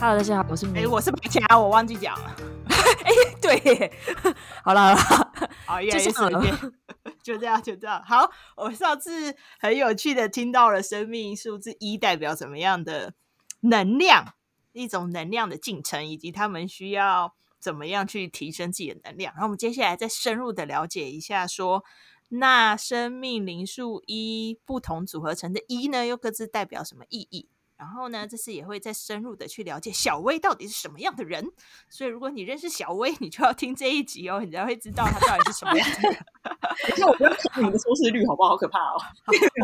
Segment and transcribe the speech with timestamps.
[0.00, 2.34] Hello，大家好，我是米，哎，我是白嘉，我忘记讲了。
[3.04, 3.92] 哎，对，
[4.64, 6.54] 好了好了，好，越来越随便，
[7.22, 8.02] 就这样就这样。
[8.02, 13.12] 好，我上次很有趣的听到了生命数字一代表什么样的
[13.60, 14.32] 能量，
[14.72, 19.34] 一种能量的进程，以及他们需要怎么样去提升自己的能量。
[19.34, 21.84] 然后我们接下来再深入的了解一下，说
[22.30, 27.50] 那生命灵数一不同组合成的一呢，又各自代表什么意义？
[27.80, 31.42] 然后呢，这次也会再深入的去了解小薇到底是什么样的人。
[31.88, 36.12] 所以，如果你认识小薇，你就要听这一集哦，你才会知道她到底是什么样的人。
[36.86, 38.50] 等一下，我不要看你的收视率，好不好？
[38.50, 39.00] 好可怕哦！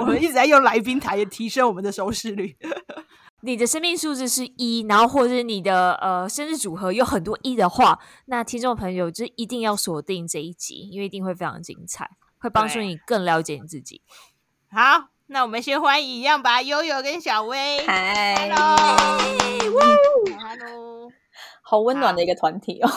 [0.01, 2.56] 我们一直在用来宾台提升我们的收视率。
[3.42, 14.01] 你的生命数字是一，然后或者是你的呃生日组合有很多一的话，那听众朋友就一定要锁定这一集，因为一定会非常精彩，会帮助你更了解你自己。
[14.70, 15.11] 好。
[15.28, 17.84] 那我们先欢迎一样吧，悠悠跟小薇。
[17.84, 19.91] 嗨，Hello，Hello，
[21.62, 22.88] 好温暖的一个团体哦。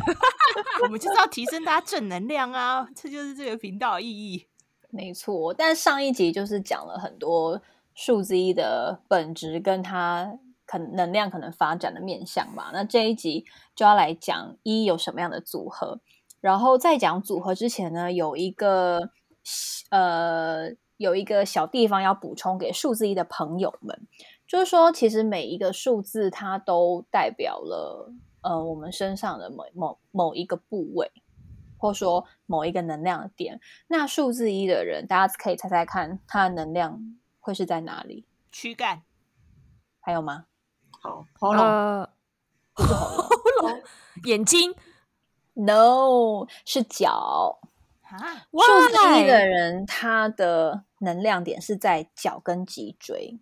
[0.84, 4.46] 我们就是要提升大家正能量啊，这就是这个频道的意义。
[4.90, 7.62] 没错，但上一集就是讲了很多
[7.94, 12.72] 数字一的本质跟它可能能量可能发展的面向嘛。
[12.74, 16.00] 那这一集就要来讲一有什么样的组合。
[16.42, 19.08] 然后在讲组合之前呢，有一个
[19.88, 20.74] 呃。
[20.96, 24.06] 有一个小地方要补充给数字一的朋友们，
[24.46, 31.10] 就是说，其实每一个数字它都代表了呃我们身上的某某某一个部位，
[31.76, 33.60] 或说某一个能量点。
[33.88, 37.00] 那数字一的人，大家可以猜猜看，他的能量
[37.40, 38.26] 会是在哪里？
[38.52, 39.02] 躯干？
[40.00, 40.46] 还有吗？
[41.02, 41.64] 好，喉咙？
[41.64, 42.10] 呃、
[42.74, 43.28] 不是喉
[43.62, 43.82] 咙？
[44.24, 44.74] 眼睛
[45.54, 47.58] ？No，是脚。
[48.18, 53.38] 数字一的人，他的能量点是在脚跟脊椎，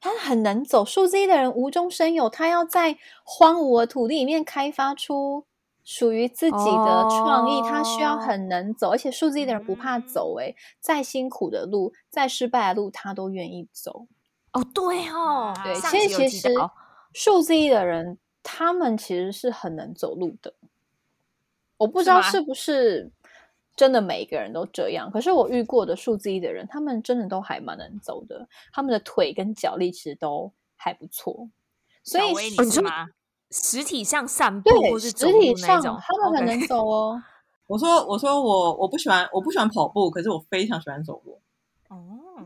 [0.00, 0.84] 他很能走。
[0.84, 5.44] 数字一的人无中生有，他要在荒芜的土地里面开发出
[5.84, 7.60] 属于自己的创意。
[7.62, 14.06] 他需要很能走，而且数字一的人不怕走，诶，再辛苦的路，再失败的路，他都愿意走。
[14.52, 16.48] 哦，对哦，对，其实其实
[17.12, 20.54] 数字一的人，他们其实是很能走路的。
[21.78, 23.10] 我不知道是不是。
[23.80, 31.48] 真的每一个人都这样，可是我遇过的数字一的人，他们真的都还蛮能走的，他们的腿跟脚力其实都还不错。
[32.04, 33.06] 所以你是吗？
[33.50, 37.22] 实体上散步对，或是走路那种，实体上他们很能走哦。
[37.68, 41.40] 我说，我说我我不喜欢，我不喜欢跑步，可是我非常喜欢走路。
[41.88, 41.96] 哦，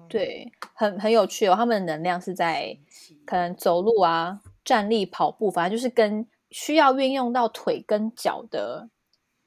[0.08, 1.56] 对，很很有趣哦。
[1.56, 2.78] 他们的能量是在
[3.26, 8.88] 可能走路啊、站立、跑步，反正就是跟需要运用到腿跟脚的。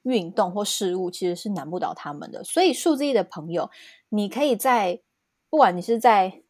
[0.02, 3.70] 运动或事物其实是难不倒他们的，所以数字一的朋友，
[4.08, 5.00] 你可以在
[5.50, 6.42] 不管你是在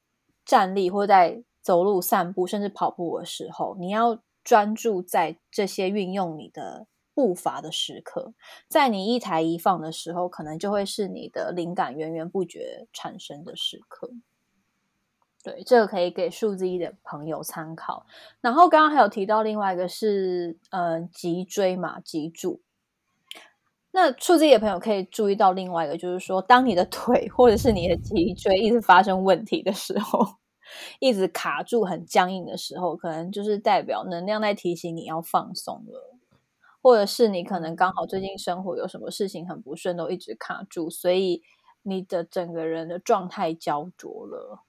[0.44, 8.32] 站立或在走路、散步，甚至跑步的时候，你要专注在这些运用你的步伐的时刻，
[8.68, 14.10] 在你一抬一放的时候，可能就会是你的灵感源源不绝产生的时刻。
[15.42, 18.06] 对，这个可以给数字一的朋友参考。
[18.40, 22.60] 然后刚刚还有提到另外一个是，呃，脊椎嘛，脊柱。
[23.92, 30.26] 那数字的朋友可以注意到另外一个，就是说，当你的腿或者是你的脊椎一直发生问题的时候，
[31.00, 36.16] 一直卡住、很僵硬的时候，可能就是代表能量在提醒你要放松了，
[36.82, 41.42] 或者是你可能刚好最近生活有什么事情很不顺，都一直卡住，所以
[41.82, 44.64] 你的整个人的状态焦灼了。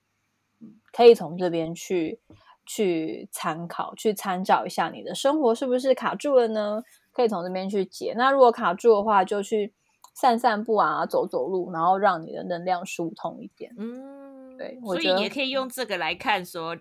[0.92, 2.20] 可以从这边去
[2.66, 6.84] 去参考、去参照一下，你的生活是不是卡住了呢？
[7.12, 8.14] 可以从这边去解。
[8.16, 9.74] 那如果卡住的话，就去
[10.14, 13.74] 散散步啊，走走路，然后让你的能量疏通一点。
[13.78, 16.78] 嗯，对，所以你也可以用这个来看，说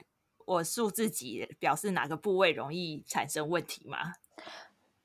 [0.47, 4.15] 我数自己表示哪个部位容易产生问题吗？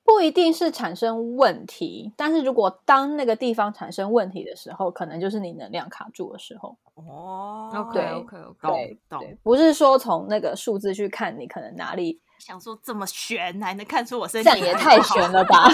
[0.06, 6.76] 不一定是产生问题，但是如果当那个地方产生问题的时候，可能就是你能量卡住的时候。
[6.94, 12.20] 哦，对，OK，OK，对，懂，对，不是说从那个数字去看你可能哪里。
[12.38, 14.50] 想说这么悬，还能看出我身体？
[14.50, 15.68] 这样也太悬了 吧！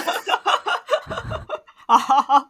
[1.86, 2.48] 好，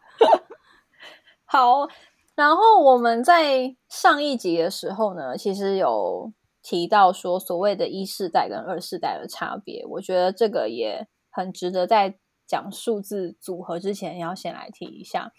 [1.45, 1.87] 好。
[2.33, 6.31] 然后我们在上一集的时候呢，其实有
[6.63, 9.85] 提到说所谓的一世代跟二世代的差别。
[9.85, 12.17] 我觉得这个也很值得在
[12.47, 15.31] 讲数字组合之前要先来提一下，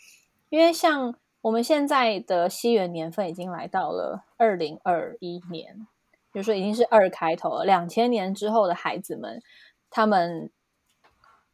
[0.50, 5.86] 因为像我们现在的西元年份已经来到了二零二一年。
[6.32, 9.43] 比如说已经是二开头了，两千年之后的孩子们，
[9.90, 10.50] 他们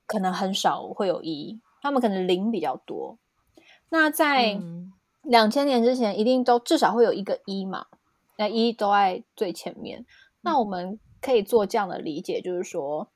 [0.07, 3.19] 可能很少会有一，他们可能零比较多。
[3.91, 4.61] 那在
[5.23, 7.87] 两千年之前，一定都至少会有一个一嘛，
[8.37, 10.07] 那一都在最前面。
[10.41, 13.11] 那我们可以做这样的理解，就是说，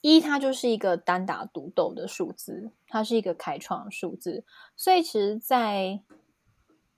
[0.00, 4.44] 一它就是一个单打独斗的数字，它是一个开创数字，
[4.76, 6.00] 所以其实，在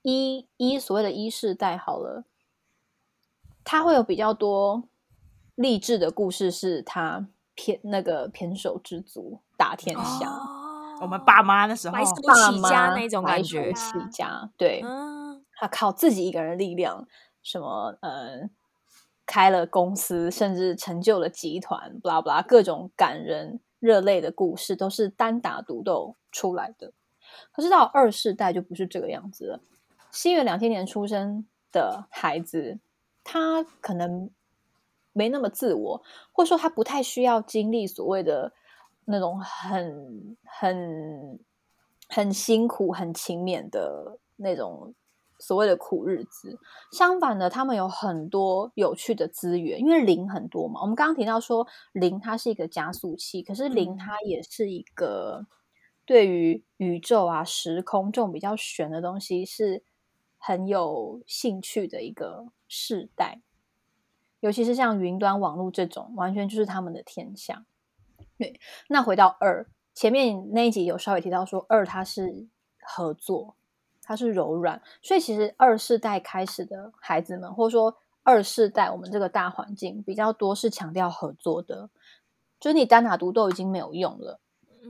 [0.02, 2.24] 一一所谓的一世代好了，
[3.64, 4.88] 它会有比较多
[5.54, 10.28] 励志的故事，是他偏那个偏手之足打天下。
[10.28, 10.56] 哦
[11.00, 17.08] 我们爸妈那时候白手爸起家那种感觉，起家，对，嗯，他靠自己一个人力量，
[17.42, 18.50] 什么呃，
[19.24, 26.92] 开了公司，甚至成就了集团，巴拉巴拉，各种感人热泪的故事，都是单打独斗出来的。
[27.50, 29.60] 可是到二世代就不是这个样子了。
[30.10, 32.78] 西元两千年出生的孩子，
[33.24, 34.30] 他可能
[35.12, 36.02] 没那么自我，
[36.32, 38.52] 或者说他不太需要经历所谓的。
[39.06, 41.40] 那种很很
[42.08, 44.94] 很辛苦、很勤勉的那种
[45.40, 46.60] 所谓的苦日子。
[46.92, 50.80] 相反的，他们有很多有趣的资源，因为零很多嘛。
[50.82, 55.44] 我们刚刚提到说，零它是一个加速器，可是零它也是一个
[56.04, 59.82] 对于宇宙啊、时空这种比较玄的东西是
[60.38, 63.42] 很有兴趣的一个世代。
[64.38, 67.66] 尤其是像云端网络这种，完全就是他们的天下。
[68.38, 68.58] 对，
[68.88, 72.46] 那回到二，前面那一集有稍微提到说，二它是
[72.80, 73.54] 合作，
[74.02, 81.90] 它是柔软，所以其实二世代开始的孩子们，或者说二世代我们这个大环境比较多是强调合作的，
[82.58, 84.40] 就是你单打独斗已经没有用了，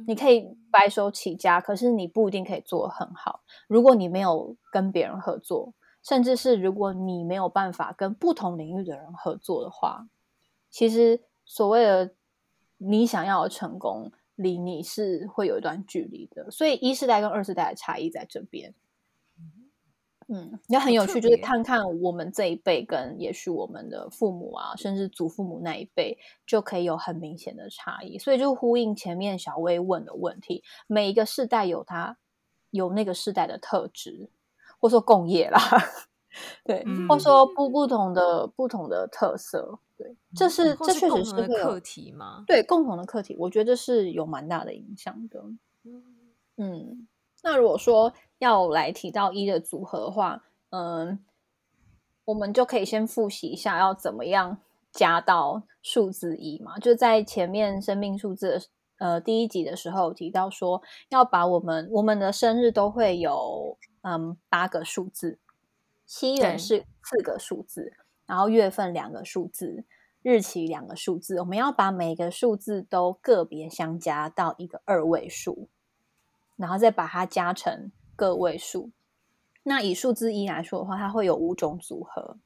[0.07, 3.41] 你可以白手起家，可是你不一定可以做得很好。
[3.67, 10.09] 如果你没有跟别人合作，甚至是如果你没有办法跟不同领域的人合作的话，
[10.71, 12.15] 其实所谓的。
[12.83, 18.75] 你想要的成功离你是会有一段距离的，所以一世代跟二世代的差异在这边。
[20.29, 28.19] 嗯，也很有趣，就是看看我们这一辈跟也许我们的父母啊，甚至祖父母那一辈，就可以有很明显的差异。
[28.19, 32.17] 所以就呼应前面小薇问的问题，每一个世代有它
[32.71, 34.31] 有那个世代的特质，
[34.81, 35.61] 或说共业啦。
[36.65, 42.45] 对，嗯、或者说不不同的不同的特色，对，这是、嗯、这确实是个课题吗？
[42.47, 45.45] 对，共同的课题，我觉得是有蛮大的影响的。
[46.57, 47.09] 嗯，
[47.43, 51.19] 那如果说要来提到一的组合的话，嗯，
[52.27, 54.59] 我们就可以先复习一下要怎么样
[54.93, 56.79] 加到数字一嘛？
[56.79, 58.69] 就在前面生命数字
[59.01, 65.39] 呃第一集的时候提到说，要把我们我们的生日都会有嗯八个数字。
[66.07, 67.93] 西元是四个数字，
[68.27, 69.85] 然后月份两个数字，
[70.23, 71.39] 日期两个数字。
[71.39, 75.69] 我们要把每个数字都个别相加到一个二位数，
[76.57, 78.91] 然后再把它加成个位数。
[79.63, 82.37] 那以数字一来说的话，它会有五种组合，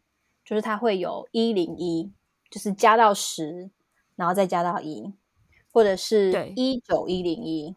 [0.45, 2.13] 就是它会有一零一，
[2.51, 3.71] 就是加到十，
[4.15, 5.15] 然后再加到一，
[5.75, 7.75] 或者是一九一零一，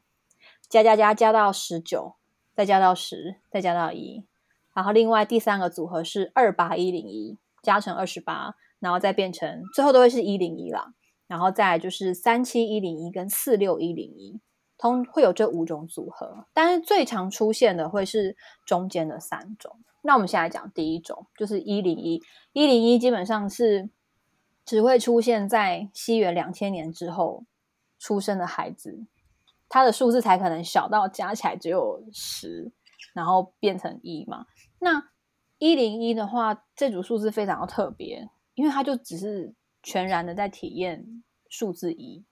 [0.70, 2.14] 加加加加到十九，
[2.56, 4.24] 再加到十，再加到一。
[4.76, 10.94] 然后，另外第三个组合是二八一零一加成二十八，然后再变成最后都会是一零一啦。
[11.26, 14.40] 然后再来就是三七一零一跟四六一零一，
[14.78, 19.76] 通会有这五种组合，但是最常出现的会是中间的三种。
[20.04, 22.22] 那我们现在讲第一种，就是一零一。
[22.54, 23.90] 一零一基本上是
[24.64, 27.44] 只会出现在西元两千年之后
[28.00, 29.06] 出生的孩子，
[29.70, 32.72] 他的数字才可能小到加起来只有十，
[33.14, 34.46] 然后变成一嘛。
[34.80, 35.10] 那
[35.58, 42.24] 一零一的话，这组数字非常的特别，因为它就只是全然的在体验数字一，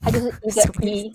[0.00, 1.12] 它就是一个一，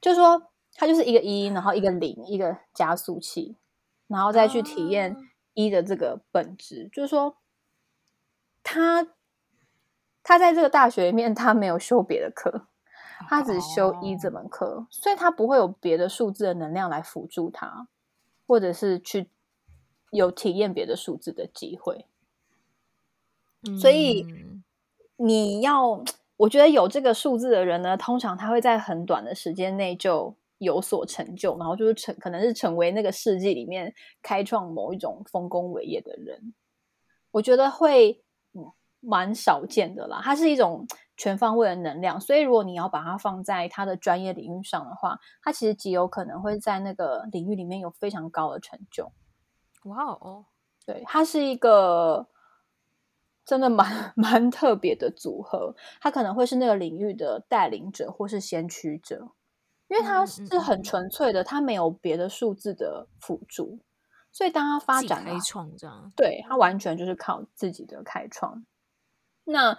[0.00, 3.58] 就是说它就是一个一，然后一个零，一个加速器，
[4.06, 5.14] 然后再去体验
[5.52, 7.36] 一的这个本质，就是说
[8.62, 9.06] 他
[10.22, 12.68] 他在这个大学里面，他没有修别的课，
[13.28, 17.88] 他只修一这门课，所以他不会有别的数字的能量来辅助他，
[18.46, 19.30] 或者是去。
[20.14, 22.04] 有体验别的数字的机会，
[23.80, 24.26] 所以
[25.16, 26.04] 你要，
[26.36, 36.52] 我觉得有这个数字的人呢，通常他会在很短的时间内就有所成就，然后就是成，可能是成为那个世纪里面开创某一种丰功伟业的人。
[37.30, 38.22] 我觉得会
[39.02, 49.12] 蛮少见的啦，它是一种全方位的能量，所以如果你要把它放在他的专业领域上的话，他其实极有可能会在那个领域里面有非常高的成就。
[49.84, 50.46] 哇哦，
[50.86, 52.28] 对，它是一个
[53.44, 55.74] 真的蛮 蛮特别的组合。
[56.00, 59.32] 它可能会是那个领域的带领者或是先驱者，
[59.88, 63.80] 因为它是很纯粹的，它没有别的数字的辅助，
[64.30, 68.64] 所以当它发展开创这样，对，它完全就是靠自己的开创。
[69.44, 69.78] 那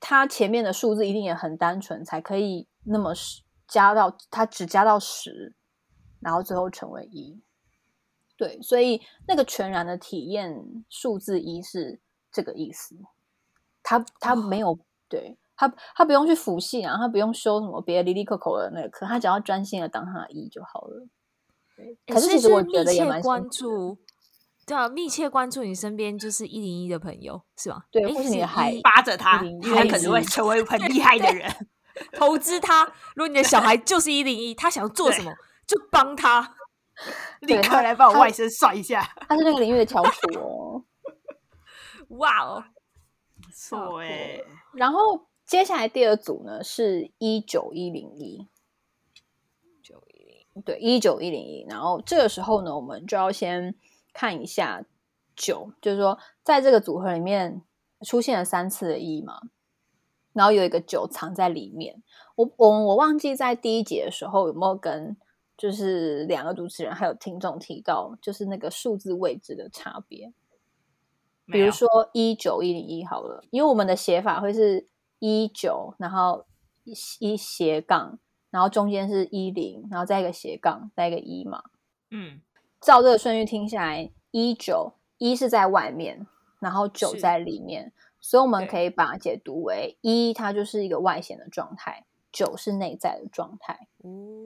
[0.00, 5.56] 它前面的数字一定也很单纯，才可以那么十加到它只加到十，
[6.20, 7.42] 然后最后成为一。
[8.36, 12.00] 对，所以那个全然的体验数字一是
[12.32, 12.96] 这个意思。
[13.82, 14.78] 他他没有、哦、
[15.08, 21.06] 对他他不用去辅系啊，他不用修什么别的哩哩扣扣的那个课，他只要专心的当他的一就好了。
[21.76, 23.98] 对，可是其实我觉得也蛮关注。
[24.66, 27.84] 对啊，密切关注你身边就是一零一的朋友，是吧？
[27.90, 31.50] 对，或是你的孩扒着他，他可能会成为很厉害的人。
[32.12, 35.32] 投资他，如果你的小孩就是一零一，他想要做什么
[35.64, 36.56] 就帮他，
[37.42, 39.00] 立刻来帮我外甥算一下。
[39.28, 40.84] 他是那个领域的翘楚哦。
[42.18, 42.64] 哇哦，
[43.40, 44.40] 不错哎。
[44.72, 48.48] 然后接下来第二组呢是一九一零一，
[49.80, 51.64] 九一零，对，一九一零一。
[51.68, 53.76] 然后这个时候呢，我们就要先。
[54.14, 54.82] 看一下
[55.36, 57.60] 九，就是说，在这个组合里面
[58.02, 59.40] 出现了三次的一嘛，
[60.32, 62.02] 然后有一个九藏在里面。
[62.36, 65.16] 我我我忘记在第一节的时候有没有跟
[65.56, 70.32] 就是两个主持人还有听众提到，就是那个数字位置的差别。
[71.46, 74.86] 比如说一九一零一好了，因为我们的写法会是
[75.18, 76.46] 一九，然后
[77.18, 78.18] 一斜杠，
[78.50, 81.64] 然后中间是一零，然后再一个斜杠，再一个一嘛，
[82.10, 82.40] 嗯。
[82.84, 86.26] 照这个顺序听下来，一九一是在外面，
[86.58, 93.88] 然后九在里面，所以我们可以把它解读为一，它就是一个外显的状态；九是内在的状态。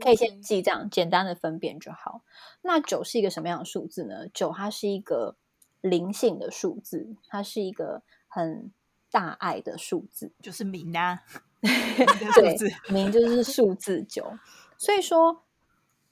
[0.00, 2.22] 可以先记这样简单的分辨就好。
[2.62, 4.28] 那九是一个什么样的数字呢？
[4.32, 5.34] 九它是一个
[5.80, 8.70] 灵性的数字，它是一个很
[9.10, 11.24] 大爱的数字，就是明啊，
[11.60, 12.56] 对，
[12.88, 14.38] 明就是数字九，
[14.76, 15.42] 所以说。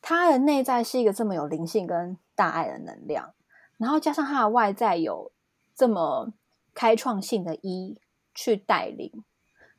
[0.08, 3.34] 他的内在是一个这么有灵性跟大爱的能量，
[3.76, 5.32] 然后加上他的外在有
[5.74, 6.32] 这么
[6.72, 8.00] 开创性的一
[8.32, 9.24] 去带领，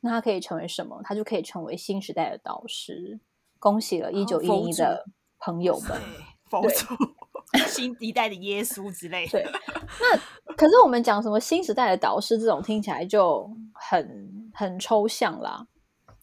[0.00, 1.00] 那他可以成为什么？
[1.02, 3.18] 他就可以成为新时代的导师。
[3.58, 5.06] 恭喜了，一九一零的
[5.38, 5.98] 朋友们，
[6.50, 6.94] 佛祖，
[7.66, 9.40] 新一代的耶稣之类的。
[9.40, 9.50] 对，
[9.98, 15.66] 那可是我们讲什么新时代的导师这种听起来就很很抽象啦。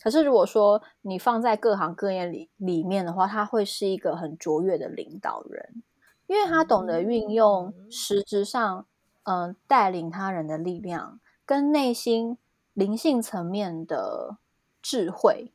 [0.05, 5.81] 可是，如果说你放在各行各业里里面的话，他会是一个很卓越的领导人，
[6.27, 8.85] 因为他懂得运用实质上，
[9.23, 12.37] 嗯、呃，带领他人的力量，跟内心
[12.73, 14.37] 灵性层面的
[14.79, 15.51] 智慧。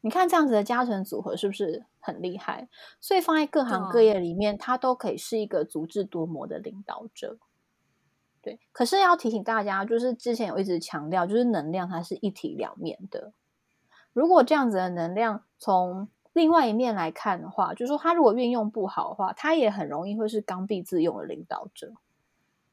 [0.00, 2.68] 你看这样子的加成组合是不是很厉害？
[3.00, 7.38] 所以放在各行各业里面，他都可以是一个足智多谋的领导者。
[8.42, 13.32] 对，可是要提醒大家，就是之前有一直强调，就是能量它是一体两面的。
[14.14, 21.92] 如果这样子的能量从另外一面来看的话，就是说他如果运用不好的话，他也很容易会是刚愎自用的领导者，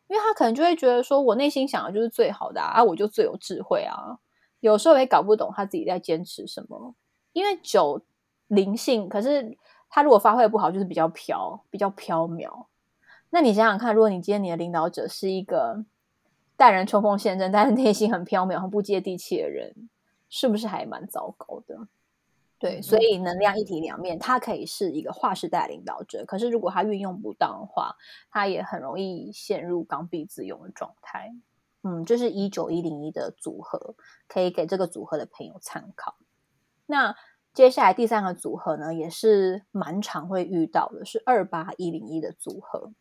[0.08, 4.20] 因为他可能就会觉得说，我内心想的就是最好的啊，我就最有智慧啊，
[4.62, 6.96] 有时候也搞不懂他自己在坚持什么。
[7.34, 8.02] 因为九
[8.48, 9.58] 灵性，可是
[9.90, 12.66] 他如果发挥不好，就是比较飘，比较飘渺。
[13.30, 15.86] 那你想想看，如果你今天你的领导者是一个
[16.58, 19.90] 待人冲锋陷阵，但是内心很飘渺、很不接地气的人。
[20.32, 21.78] 是不是还蛮糟糕的？
[22.58, 27.96] 对，所以能量一体两面，它可以是一个划时代领导者，可是如果他运用不当的话，
[28.30, 31.34] 他也很容易陷入刚愎自用的状态。
[31.82, 33.96] 嗯，就是一九一零一的组合，
[34.28, 36.16] 可以给这个组合的朋友参考。
[36.86, 37.16] 那
[37.54, 42.94] 接下来第三个组合呢，也是蛮常会遇到的，是二八一零一的组合。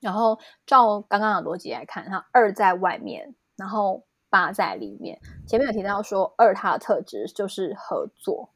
[0.00, 4.07] 然后照刚刚的逻辑来看，它二在外面，然后。
[4.30, 8.50] 八在里面，前面有提到说二它的特质就是合作，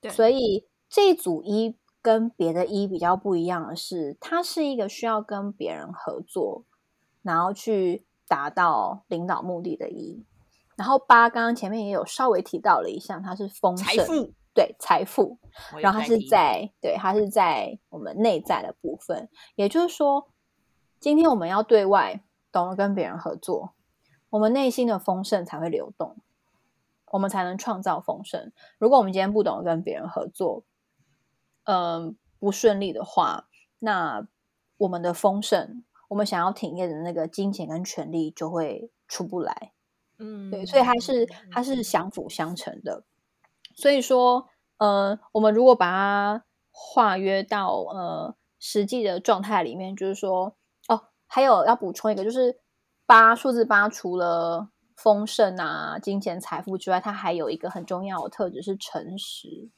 [0.00, 6.64] 对，所以这一组一跟别的一比较不一样的是，它是一个需要跟别人合作，
[7.22, 10.24] 然后去达到领导目的的一。
[10.76, 15.38] 然后八刚刚前面也有稍微提到了一项，它是丰盛，财富，对，财富，
[15.80, 20.28] 然后它是在对，它是在我们内在的部分，也就是说，
[21.00, 22.22] 今天我们要对外
[22.52, 23.72] 懂得跟别人合作。
[24.36, 26.18] 我们内心的丰盛才会流动，
[27.06, 28.52] 我们才能创造丰盛。
[28.78, 30.62] 如果我们今天不懂得跟别人合作，
[31.64, 34.28] 嗯、呃，不顺利的话，那
[34.76, 39.72] 我们的丰盛，我们想要体验的那个金钱跟权力就会出不来。
[40.18, 43.04] 嗯，对，所以它是它是相辅相成的。
[43.74, 50.54] 所以说，呃，我们如果把它化约到呃实际的状态里面，就是说，
[50.88, 52.60] 哦，还有要补充一个，就是。
[53.06, 59.70] 八数字八，除了丰盛啊、金钱、财富之外，它还有一个很重要的特质是诚实。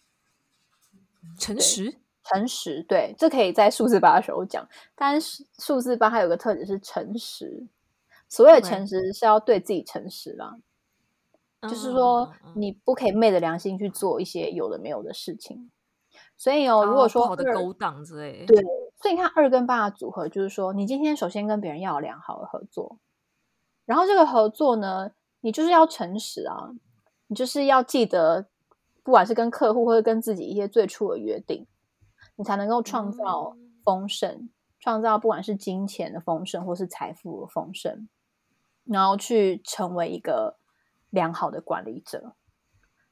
[1.38, 4.66] 诚实，诚实，对，这可以在数字八的时候讲。
[4.94, 7.66] 但是数字八它有个特质是诚实，
[8.28, 10.56] 所谓的诚实是要对自己诚实啦。
[11.62, 15.70] 就是说你不可以昧着良心去做一些有的没有的事情。
[16.36, 18.62] 所以哦，如果说好的勾当之类，对，
[19.02, 22.98] 所以你看二跟八的组合，就是说你今天首先跟别人要有良好的合作，
[23.88, 26.72] 然后这个合作呢，你就是要诚实啊，
[27.28, 28.46] 你就是要记得，
[29.02, 31.66] 不管是跟客户或者跟自己一些最初的约定，
[32.36, 38.06] 你才能够创造丰盛，嗯、创造不管是金钱的丰盛或是财富的丰盛，
[38.84, 40.58] 然后去成为一个
[41.08, 42.34] 良好的管理者。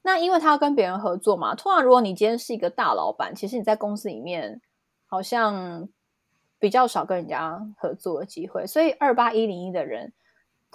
[0.02, 4.60] 那因为他要跟别人合作嘛，通常如果你今天是一个大老板，其实你在公司里面
[5.06, 5.88] 好像
[6.58, 10.12] 比较少跟人家合作的机会，所以二八一零一的人，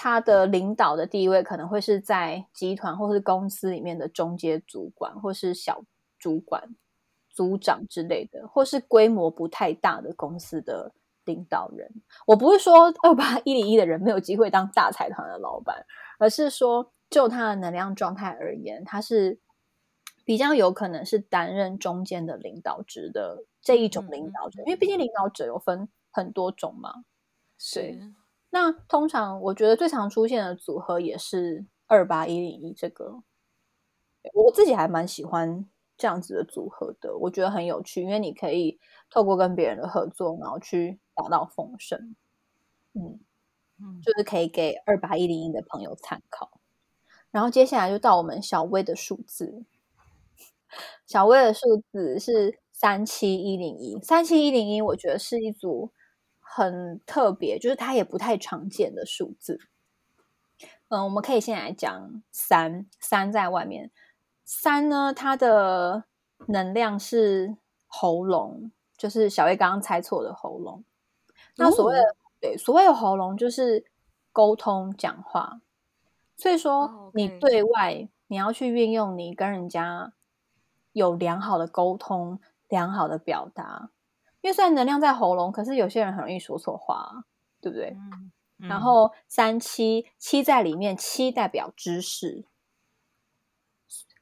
[0.03, 5.83] 他的领导的地位可能会是在集团或是公司里面的中阶主管，或是小
[6.17, 6.75] 主管、
[7.29, 10.91] 组长之类的，或是规模不太大的公司的
[11.23, 12.01] 领导人。
[12.25, 15.85] 我不是说 二八一零一的人没有机会当大财团的老板，
[16.17, 16.91] 而是说。
[17.11, 19.37] 就他的能量状态而言，他是
[20.23, 27.03] 比较有可能是担任中间的领导职的这一种领导者，嗯、因为毕竟领导者有分很多种嘛。
[27.57, 27.99] 是。
[28.51, 33.23] 那通常我觉得最常出现的组合也是二八一零一这个，
[34.33, 35.65] 我自己还蛮喜欢
[35.97, 38.79] 这样子的组合的，我觉得很有趣，因为你可以
[39.09, 42.15] 透过跟别人的合作，然后去达到丰盛。
[42.93, 43.19] 嗯
[43.79, 46.59] 嗯，就是可以给二八一零一的朋友参考。
[47.31, 49.63] 然后接下来就到我们小薇的数字，
[51.07, 55.91] 小薇的数字是三七一零一，三七一零一，我觉得是一组
[56.53, 59.57] 很特别，就是它也不太常见的数字。
[60.89, 63.89] 嗯，我们可以先来讲三，三在外面，
[64.43, 66.03] 三呢，它的
[66.47, 67.55] 能量是
[67.87, 70.83] 喉咙，就是小薇刚刚猜错的喉咙。
[71.55, 73.85] 那所谓的、哦、对，所谓的喉咙就是
[74.33, 75.61] 沟通讲话。
[76.35, 80.11] 所以说，你对外你要去运用你跟人家
[80.91, 83.89] 有良好的沟通、良好的表达。
[84.41, 87.25] 因为虽然能量在喉咙，可是有些人很容易说错话，
[87.61, 87.91] 对不对？
[87.91, 92.45] 嗯嗯、然后三七七在里面，七代表知识，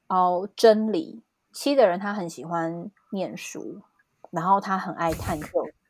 [0.08, 1.24] 哦，真理。
[1.52, 3.82] 七的人他很喜欢念书，
[4.30, 5.48] 然后他很爱探究，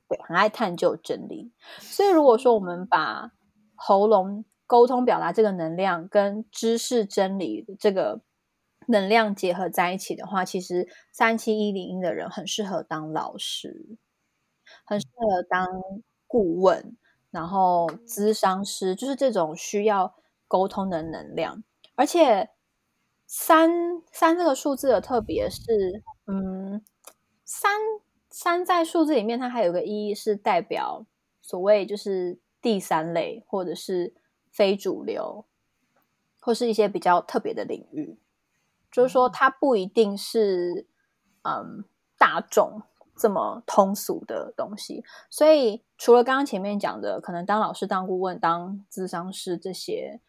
[0.08, 1.52] 对，很爱探究真理。
[1.80, 3.32] 所以如果说我们把
[3.76, 8.22] 喉咙沟通表达这个能量跟知识真理这个
[8.88, 13.98] 能量结合在一起的话，其实三七一零一的人很适合当老师，
[14.90, 15.68] 很适合当
[16.26, 16.98] 顾问，
[17.30, 20.16] 然后咨商师，就是这种需要
[20.48, 21.64] 沟通的能量。
[21.94, 22.50] 而且
[23.28, 23.70] 三
[24.12, 26.84] 三这个数字的特别是，嗯，
[27.46, 27.80] 三
[28.30, 31.06] 三在数字里面，它还有个意义是代表
[31.42, 34.16] 所谓就是第三类或者是。
[34.52, 35.46] 非主流，
[36.42, 38.18] 或是一些比较特别的领域，
[38.92, 40.88] 就是说，它不一定是
[41.44, 41.86] 嗯
[42.18, 42.82] 大众
[43.20, 45.04] 这么通俗的东西。
[45.30, 50.22] 所以，除了刚刚前面讲的，可能当老师、当顾问、当咨商师这些，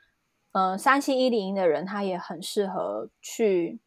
[0.53, 3.79] 嗯，三七一零的人，他也很适合去，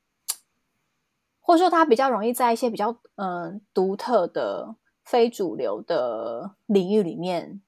[1.42, 7.62] 或者说他比较容易在一些比较嗯独特的非主流的领域里面，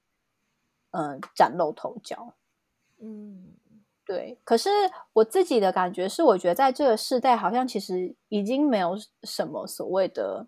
[0.92, 2.32] 嗯，崭露头角。
[2.98, 3.52] 嗯，
[4.06, 4.38] 对。
[4.42, 4.70] 可是
[5.12, 10.46] 我自己的感觉是，我觉得在这个世代，好像其实已经没有什么所谓的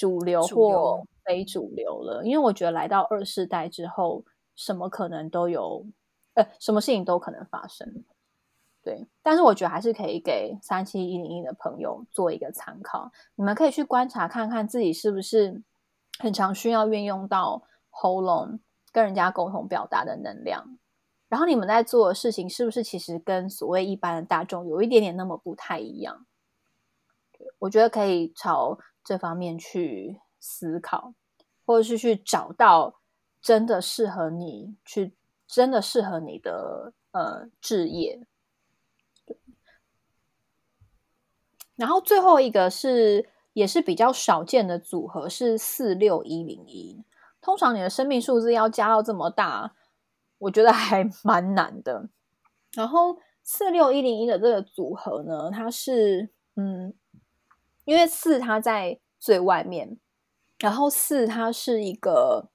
[0.00, 2.24] 主流或非主流了。
[2.24, 4.24] 因为我觉得来到二世代之后，
[4.56, 5.84] 什么可能都有，
[6.32, 8.02] 呃，什么事情都可能发生。
[8.82, 9.06] 对。
[9.22, 15.62] 但是我觉得还是可以给三七一零一的朋友做一个参考，你们可以去观察看看自己是不是
[16.18, 18.58] 很常需要运用到喉咙
[18.90, 20.78] 跟人家沟通表达的能量。
[21.28, 26.26] 然后你们在做的事情是不是其实跟所谓一般的大众有一点点那么不太一样？
[27.58, 31.14] 我觉得可以朝这方面去思考，
[31.64, 33.00] 或者是去找到
[33.40, 35.14] 真的适合你去、
[35.46, 38.26] 真的适合你的呃职业。
[41.76, 47.02] 然后最后一个是也是比较少见的组合是四六一零一，
[47.40, 49.74] 通常你的生命数字要加到这么大。
[50.38, 52.08] 我觉得还蛮难的。
[52.72, 56.94] 然后四六一零一的这个组合呢，它是嗯，
[57.84, 59.98] 因为四它在最外面，
[60.58, 62.50] 然后四它是一个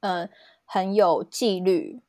[0.00, 0.30] 嗯
[0.64, 2.02] 很有纪律、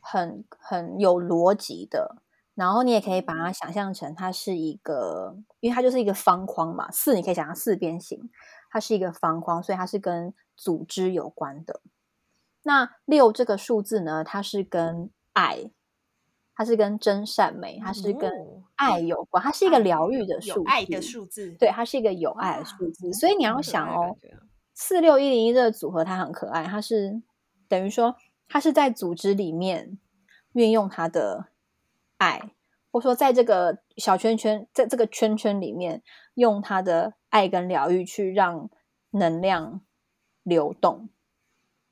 [0.00, 2.16] 很很有逻辑的。
[2.54, 6.90] 然后你也可以把它想象成它是一个，因为它就是一个方框嘛。
[6.90, 8.30] 四你可以想象四边形，
[8.70, 11.82] 它是一个方框，所以它是跟组织有关的。
[12.62, 15.70] 那六这个数字呢，它是跟爱
[16.58, 18.32] 它是跟真善美，它是跟
[18.76, 23.12] 爱有关，它是一个疗愈的数字，爱的数字，对，它是一个有爱的数字。
[23.12, 24.16] 所以你要想哦，
[24.72, 27.20] 四六一零一这个组合它很可爱，它是
[27.68, 28.16] 等于说
[28.48, 29.98] 它是在组织里面
[30.54, 31.48] 运用它的
[32.16, 32.40] 爱，
[32.90, 36.02] 或说在这个小圈圈，在这个圈圈里面
[36.36, 38.70] 用它的爱跟疗愈去让
[39.10, 39.82] 能量
[40.42, 41.10] 流动。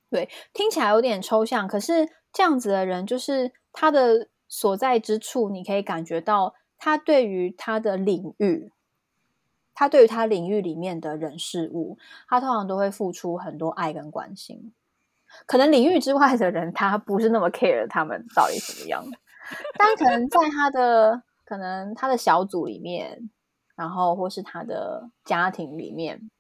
[0.09, 4.31] 对，听起来有点抽象，可是这样子的人就是他的。
[4.57, 8.71] 所在之处，你可以感觉到他对于他的领域，
[9.75, 14.73] 他对于他领域里面的人事物，他通常都会付出很多爱跟关心。
[15.47, 19.05] 可能领域之外的人，他不是那么 care 他们到底怎么样，
[19.77, 23.29] 但可能在他的可能他的小组里面，
[23.75, 26.31] 然后或是他的家庭里面，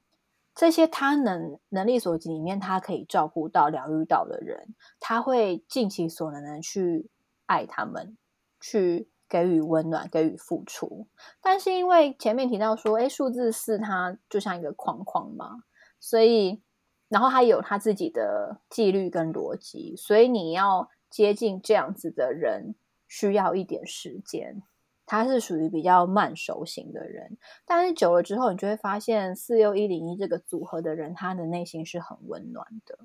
[0.54, 7.10] 这些他能能力所及里面，他可以照顾到、疗愈到的人，他会尽其所能的去。
[7.46, 8.16] 爱他们，
[8.60, 11.08] 去给予温暖，给予付出。
[11.40, 15.64] 但是因为前面提到说，诶，数字四它就像一个框框嘛，
[15.98, 16.62] 所以
[17.08, 22.74] 然后它有它自己的纪律跟逻辑，所以你要接近这样子的人，
[23.08, 24.62] 需要一点时间。
[25.06, 32.98] 他是属于比较慢熟型的人，但是久了之后，你就会发现四六一零一这个组合的人，他的内心是很温暖的。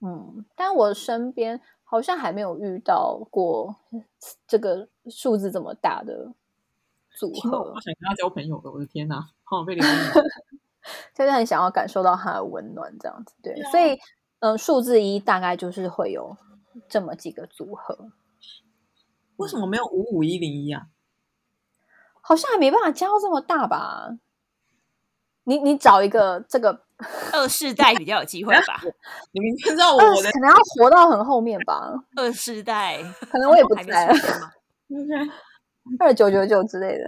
[0.00, 1.60] 嗯，但我身边。
[1.88, 3.76] 好像还没有遇到过
[4.48, 6.32] 这个数字这么大的
[7.16, 7.58] 组合。
[7.62, 9.88] 我想跟他交朋友的，我的天哪，好被疗愈，
[11.14, 13.34] 就是很想要感受到他的温暖，这样子。
[13.40, 13.96] 对，啊、所以
[14.40, 16.36] 嗯，数字一大概就是会有
[16.88, 18.10] 这么几个组合。
[19.36, 20.88] 为什么没有五五一零一啊？
[22.20, 24.18] 好像还没办法加到这么大吧？
[25.44, 26.85] 你你找一个这个。
[27.32, 28.80] 二世代比较有机会吧？
[29.32, 31.92] 你们知道我的可能要活到很后面吧？
[32.16, 34.14] 二世代可能我也不在了，
[36.00, 37.04] 二九九九之类的。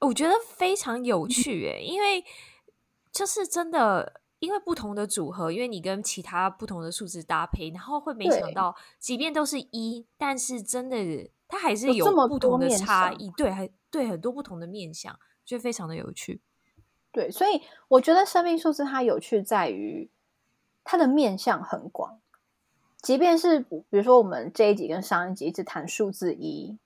[0.00, 2.24] 我觉得非常有趣诶，因为
[3.12, 16.42] 就是真的，因为不同的组合，因为你跟其他不同的数字搭配，然后会没想到，即便都是一，但是真的它还是有不同的差异，对，还对很多不同的面向，就非常的有趣。
[17.14, 20.10] 对，所以我觉得生命数字它有趣在于
[20.82, 22.18] 它的面向很广，
[23.00, 26.76] 即便是比如说我们这一集跟上一集一直谈数字一，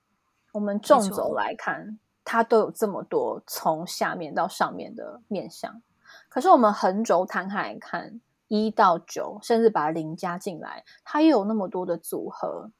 [0.52, 5.80] 我们纵轴来看，它都有这么多从下面到上面的面向。
[6.28, 12.70] 可是我们横轴摊开来看，一到九，甚至把零加进来，它又有那么多的组合，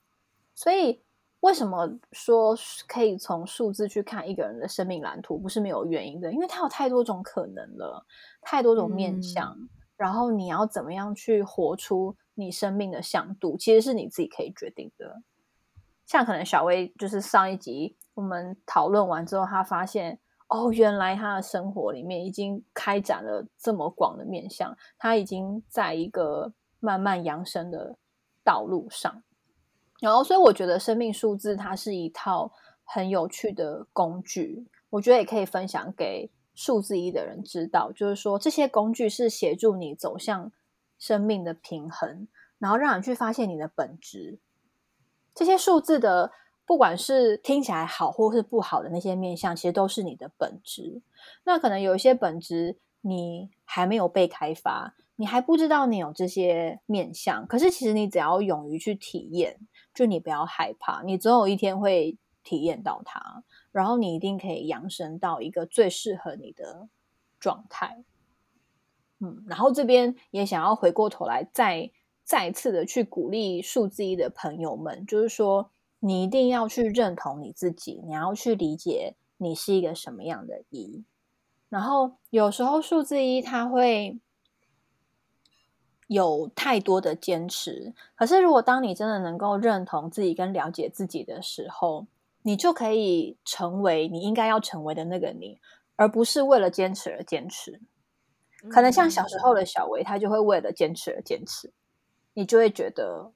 [0.55, 1.03] 所以。
[1.41, 2.57] 为什么说
[2.89, 5.39] 可以从数字去看一个人的生命蓝图？
[5.39, 8.05] 不是没有原因的，因为它有太多种可能了，
[8.41, 9.57] 太多种面相。
[9.57, 15.23] 嗯、然后你要怎么样去活出你生命的向度，其实是你自己可以决定的。
[16.07, 27.97] 像可能小薇就是上一集我们讨论完之后，她发现哦，原来她的生活里面已经开展了这么广的面向，她已经在一个慢慢扬升的
[28.43, 29.23] 道路上。
[30.01, 32.53] 然后，所以我觉得生命数字它是一套
[32.85, 40.53] 很有趣的工具，我觉得也可以分享给数字一的人知道，就是说这些工具是协助你走向
[40.99, 44.39] 生命的平衡，然后让你去发现你的本质。
[45.35, 46.31] 这些数字的，
[46.65, 51.03] 不管是听起来好或是不好的那些面向，其实都是你的本质。
[51.45, 59.59] 那可能有一些本质你还没有被开发，你还不知道你有这些面向，可是其实你只要勇于去体验。
[59.99, 66.89] 就你不要害怕，你总有一天会体验到它，然后你一定可以扬升到一个最适合你的
[67.41, 68.05] 状态。
[69.19, 71.91] 嗯，然后这边也想要回过头来再
[72.23, 81.03] 再次的去鼓励数字一的朋友们，就是说你一定要去认同你自己，你要去理解你是一个什么样的一。
[81.69, 84.21] 然后有时候数字一它会。
[86.09, 92.07] 有太多的坚持，可是如果当你真的能够认同自己跟了解自己的时候，
[92.43, 95.61] 你就可以成为你应该要成为的那个你，
[95.97, 97.83] 而不是为了坚持而坚持。
[98.71, 101.71] 可能像小时候的小维，他就会为了坚持而坚持，
[102.33, 103.31] 你就会觉得，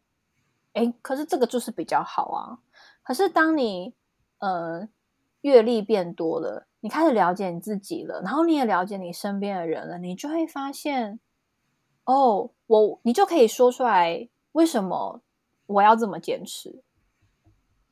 [0.72, 2.58] 哎，可是这个就是比较好啊。
[3.02, 3.92] 可是当你
[4.38, 4.88] 呃
[5.42, 11.20] 阅历变多了，你开始了解你自己了，然后你也了解你身边的人了，你就会发现。
[12.04, 15.20] 哦，我你就可以说出来为什么
[15.66, 16.82] 我要这么坚持？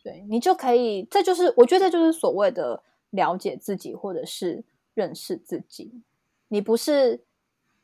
[0.02, 6.02] 对，你就可以，这就是我觉得这就是所谓的了解自己或者是认识自己。
[6.48, 7.22] 你不是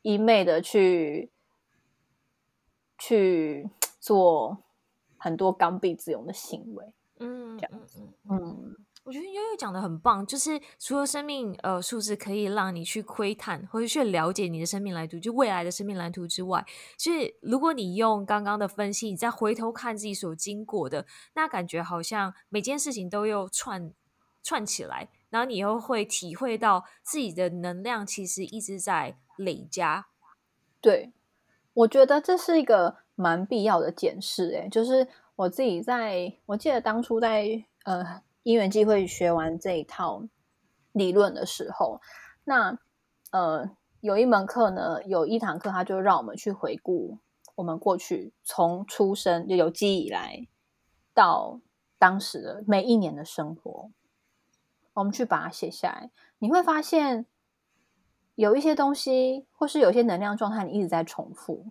[0.01, 1.29] 一昧的去
[2.97, 4.57] 去做
[5.17, 6.85] 很多刚愎自用的行为。
[7.19, 8.75] 嗯，这样子，嗯。
[9.07, 16.65] 我觉得悠悠讲的很棒，就是除了生命呃数字可以让你去窥探或者去了解你的生命蓝图，就未来的生命蓝图之外，
[16.97, 23.93] 就是如果你用刚刚的分析，你再回头看自己所经过的，那感觉好像每件事情都又串
[24.43, 30.07] 串起来，然后你又会体会到自己的能量其实一直在累加。
[30.81, 31.13] 对，
[31.73, 34.49] 我觉得这是一个蛮必要的检视。
[34.49, 38.26] 诶，就是我自己在，我记得当初在呃。
[38.47, 40.23] 因缘际会学完这一套
[40.93, 41.99] 理论的时候，
[42.45, 42.79] 那
[43.31, 47.17] 呃有一门课呢，有一堂课，他就让我们去回顾
[47.55, 50.47] 我们过去从出生就有记忆以来
[51.13, 51.59] 到
[51.99, 53.91] 当时的每一年的生活，
[54.93, 57.25] 我们去把它写下来，你会发现
[58.35, 61.65] 有一些东西或是有些能量状态你一直在重复，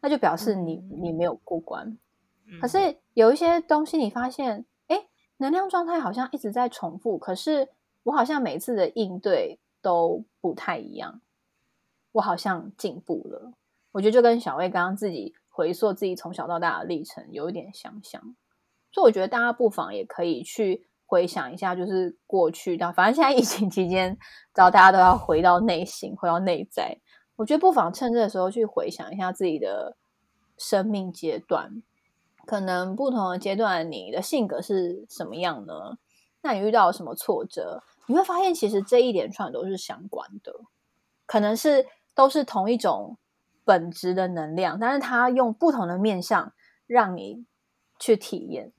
[0.00, 1.98] 那就表示你你没有过关。
[2.60, 4.64] 可是有一些东西你发现。
[5.40, 7.70] 能量状态好像一直在重复，可是
[8.02, 11.22] 我好像每次的应对都不太一样。
[12.12, 13.54] 我好像进步了，
[13.92, 18.20] 我觉得就跟小魏刚刚自己回溯自己从小到大的历程有一点相像。
[18.92, 24.18] 所以我觉得大家不妨也可以去回想一下，就是过去到反正现在疫情期间，
[24.52, 26.98] 只要大家都要回到内心，回到内在。
[27.36, 29.96] 我觉得不妨趁这个时候去回想一下自己的
[30.58, 31.82] 生命阶段。
[32.50, 35.96] 可能不同的阶段，你的性格是什么样呢？
[36.40, 37.80] 那你遇到什么挫折？
[38.06, 40.52] 你会发现，其实这一连串都是相关的，
[41.26, 43.16] 可能是都是同一种
[43.64, 46.52] 本质的能量，但是它用不同的面向
[46.88, 47.44] 让你
[48.00, 48.72] 去体验。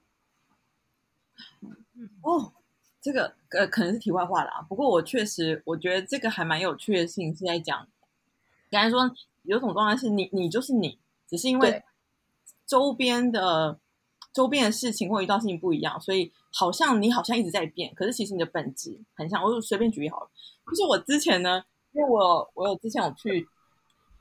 [2.24, 2.52] 哦，
[3.00, 4.66] 这个呃，可能是题外话啦。
[4.68, 7.88] 不过我确实，我觉得这个还蛮有趣的事情是在讲，
[8.70, 9.10] 刚才说
[9.44, 11.82] 有种状态是你，你就是你，只是因为。
[12.72, 13.78] 周边的
[14.34, 19.44] 周边的事情或遇到事情不一样，所以好像你好像一直在变，可是其实你的本质很像。
[19.44, 20.30] 我就随便举例好了，
[20.70, 23.46] 就是我之前呢，因为我我有之前有去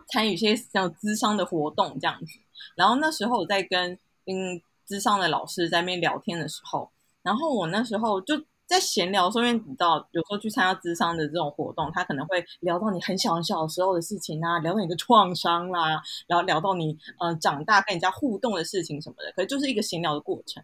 [0.08, 2.32] 参与一些像咨商的活动这样子，
[2.74, 3.92] 然后那时候我在跟
[4.26, 6.90] 嗯咨商的老师在那边聊天的时候，
[7.22, 8.34] 然后我那时候就。
[8.70, 20.62] 在闲聊的时候，因为你知道，有时候去参加智商的这种活动，他可能会聊到你很小很小的时候的事情啊，聊到你的创伤啦，然后聊到你呃长大跟人家互动的事情什么的，可是就是一个闲聊的过程。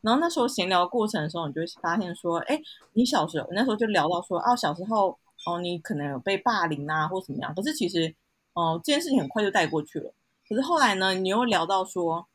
[0.00, 2.58] 然后那时候闲聊过程的时候，你就会发现说，哎，
[2.94, 7.54] 你小时候那时候就聊到说，啊，小时候哦，你可能有被霸凌啊，或怎么样。
[7.54, 8.14] 可是其实，
[8.54, 10.14] 哦，这件事情很快就带过去了。
[10.48, 12.26] 可是后来呢，你又聊到说，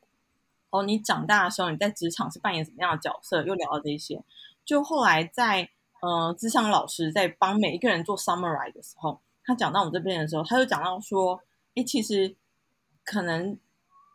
[0.69, 3.43] 哦，你长大的时候你在职场是扮演什么样的角色？
[3.43, 4.23] 又聊到这些。
[4.67, 5.69] 就后来在
[6.01, 11.41] 呃，咨商老师在帮每一个人做 summary 的时候，他讲到我这边的时候，他就讲到说，
[11.73, 12.35] 诶，其实
[13.03, 13.57] 可能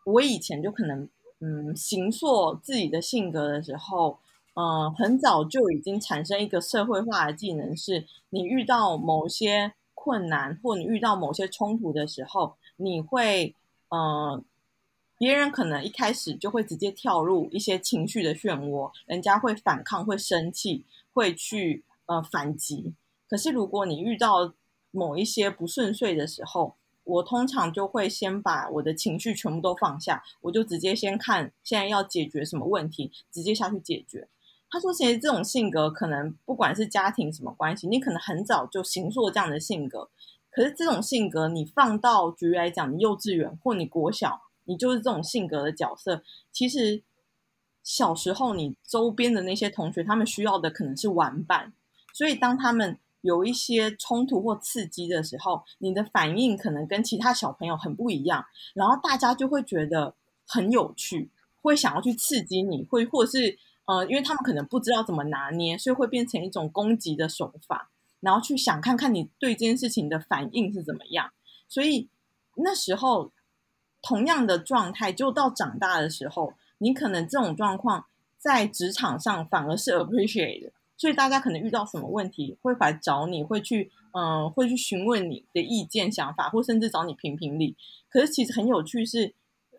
[0.05, 1.09] 我以前就可能
[1.41, 4.21] 嗯，形塑自己的性格的时候，
[4.55, 13.57] 嗯、很早就已经产生一个社会化的技能，是你遇到某些困难或你遇到某些冲突的时候，你会
[13.89, 14.45] 呃。
[15.23, 22.93] 别人可能一开始就会直接跳入一些情绪的漩涡，人家会反抗、会生气、会去呃反击。
[23.29, 24.53] 可是如果你遇到
[24.91, 34.27] 某一些不顺遂的时候，我通常就会先把我的情绪全部都放下，我就直接先看现在要解决什么问题，直接下去解决。
[34.69, 40.11] 他说，其实这种性格可能不管是家庭什么关系，你可能很早就形塑这样的性格。
[40.51, 44.43] 可是这种性格你放到举例来讲，你幼稚园或你国小。
[44.65, 46.23] 你就是这种性格的角色。
[46.51, 47.03] 其实
[47.83, 51.73] 小时候你周边的那些同学，他们需要的可能是玩伴。
[52.15, 58.45] 所以当他们有一些冲突或刺激的时候，你的反应可能跟其他小朋友很不一样，
[58.75, 60.15] 然后大家就会觉得
[60.47, 71.33] 很有趣，会想要去刺激你，会或者是呃，因为他们可能不知道怎么拿捏，所以会变成一种攻击的手法，然后去想看看你对这件事情的反应是怎么样。
[71.69, 72.09] 所以
[72.55, 73.33] 那时候。
[74.03, 78.05] 同样的状态，就到长大的时候，你可能这种状况
[78.37, 87.77] 在职场上反而是 appreciate，所以大家可能遇到什么问题会来找你，会去嗯、呃，会去询问你的意见、想法，或甚至找你评评理。
[88.11, 89.33] 可是其实很有趣是，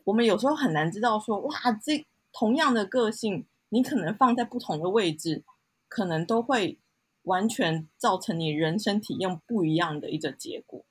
[0.06, 5.44] 我们有时候很难知道说，哇，这同样的个性，你可能放在不同的位置，
[5.88, 6.80] 可能都会
[7.24, 10.84] 完全造成你人生体验不一样的一个结果。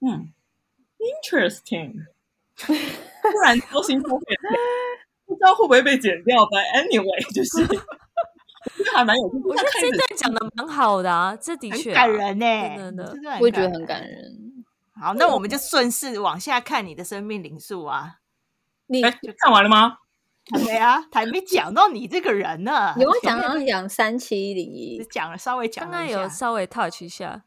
[0.00, 0.32] 嗯
[0.98, 2.06] ，interesting。
[3.30, 4.24] 突然掏心掏肺，
[5.26, 6.58] 不知道会不会被剪掉的。
[6.74, 7.66] Anyway，就是
[8.84, 9.36] 这还蛮有趣。
[9.44, 14.64] 我觉得这段讲的蛮好的啊，这的确、啊、感人呢、欸，真的，真的，我也觉得很感人。
[15.00, 18.16] 好，那我们就顺势往下看你的生命灵数啊。
[18.86, 19.98] 你看完了吗？
[20.50, 22.94] 对啊，还没讲到你这个人呢。
[22.96, 25.04] 有没有讲三七零一？
[25.12, 27.44] 讲了，稍微讲了，刚刚有稍微 touch 一下。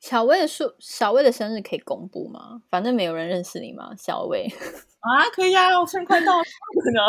[0.00, 2.62] 小薇的数，小薇的生日可以公布吗？
[2.70, 4.46] 反正没有人认识你嘛，小薇
[5.00, 6.44] 啊，可以啊，我生日快到了。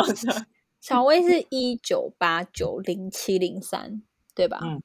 [0.80, 4.02] 小薇是一九八九零七零三，
[4.34, 4.60] 对吧？
[4.62, 4.82] 嗯。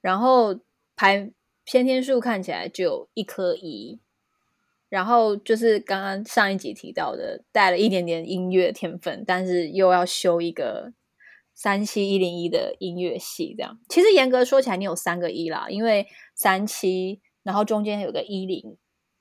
[0.00, 0.58] 然后
[0.96, 1.30] 排
[1.64, 4.00] 先天数看起来就有一颗一，
[4.88, 10.92] 然后就是刚刚上一集提到的，带了一点点音乐天分，但是又要修一个
[11.62, 13.78] 三七一零一的音乐系，这样。
[13.88, 18.76] 其实严格说起来，你有三个一啦，因为三七，然后中间有个一零，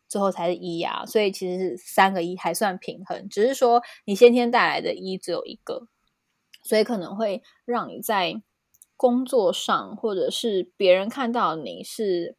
[0.07, 3.29] 最后才是一呀，所以其实是三个一还算平衡。
[3.29, 5.87] 只是说你先天带来的一只有一个，
[6.63, 8.41] 所以可能会让你在。
[8.97, 12.37] 工作上，或者是别人看到你是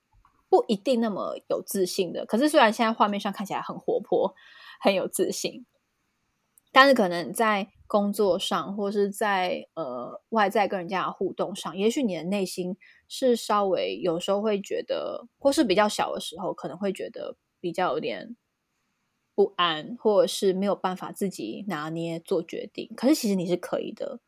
[0.49, 2.25] 不一定那么有自信的。
[2.25, 4.33] 可是虽然现在画面上看起来很活泼、
[4.81, 5.67] 很有自信，
[6.71, 12.75] 但是可能在工作上，或是在呃外在跟人家的互动上，也许你的内心
[13.07, 18.35] 是稍微有时候会觉得，或是比较小的时候，可能会觉得比较有点
[19.35, 22.91] 不安，或者是没有办法自己拿捏做决定。
[22.97, 24.21] 可是其实你是可以的。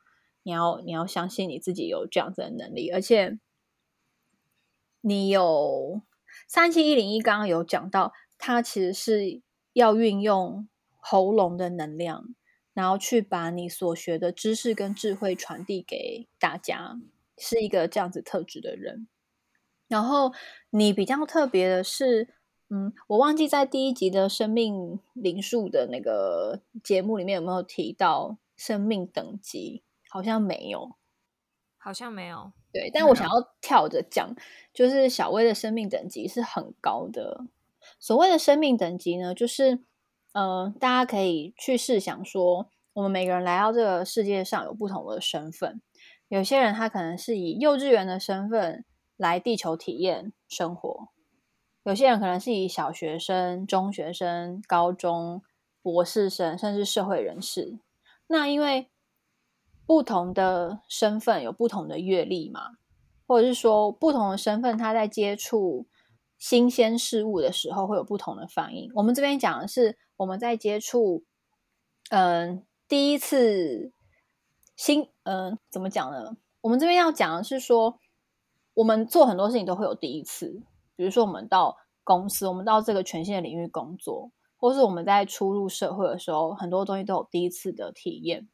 [0.43, 3.39] 你要你要相信你自己有这样子的能力，而且
[5.01, 6.03] 你有
[6.47, 9.41] 三七一零一，刚刚有讲到，它其实是
[9.73, 10.69] 要运用
[11.01, 12.35] 喉咙的能量，
[12.75, 17.01] 然后去把你所学的知识跟智慧传递给大家，
[17.39, 19.09] 是一个这样子特质的人。
[19.89, 20.35] 然后
[20.69, 22.29] 你比较特别的是，
[22.69, 29.83] 嗯，我忘记在第一集的生命灵数的那个节目里面有没有提到生命等级。
[30.11, 30.95] 好像没有，
[31.77, 32.53] 好像没有。
[32.73, 34.33] 对，但我想要跳着讲，
[34.73, 37.47] 就是小薇的生命等级是很高的。
[37.99, 39.81] 所谓的生命等级呢，就是，
[40.35, 45.81] 呃，大家可以去试想说，我们每个人来到这个世界上有不同的身份。
[46.29, 48.85] 有些人他可能是以幼稚园的身份
[49.17, 51.09] 来地球体验生活，
[51.85, 55.43] 有些人可能是以小学生、中学生、高中、
[55.81, 57.79] 博士生，甚至社会人士。
[58.27, 58.89] 那因为
[59.87, 62.79] 不同的身份有不同的阅历嘛，
[63.29, 65.87] 或者是说不同的身份，他在接触
[66.39, 68.91] 新鲜事物的时候会有不同的反应。
[68.95, 71.25] 我们这边讲的是我们在接触，
[72.11, 73.93] 嗯、第一次
[74.77, 76.37] 新，嗯、怎么讲呢？
[76.61, 77.99] 我们这边要讲的是说，
[78.75, 80.63] 我们做很多事情都会有第一次，
[80.97, 88.49] 比如说我们到公司，我们到这个全新的领域工作，或是我们在初入社会的时候，很多东西都有第一次的体验。